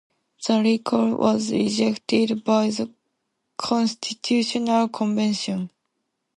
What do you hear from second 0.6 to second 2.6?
recall was rejected